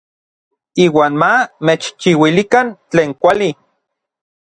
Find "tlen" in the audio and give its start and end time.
2.89-3.11